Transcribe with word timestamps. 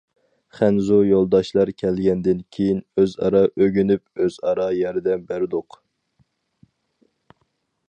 خەنزۇ 0.59 0.95
يولداشلار 1.07 1.71
كەلگەندىن 1.81 2.39
كېيىن 2.57 2.79
ئۆزئارا 3.03 3.43
ئۆگىنىپ 3.51 4.25
ئۆزئارا 4.25 4.67
ياردەم 4.79 5.29
بەردۇق. 5.31 5.81